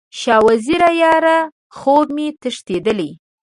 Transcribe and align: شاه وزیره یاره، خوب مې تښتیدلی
شاه 0.19 0.41
وزیره 0.47 0.89
یاره، 1.03 1.37
خوب 1.77 2.07
مې 2.15 2.27
تښتیدلی 2.41 3.11